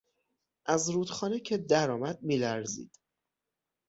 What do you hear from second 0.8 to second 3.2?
رودخانه که درآمد میلرزید.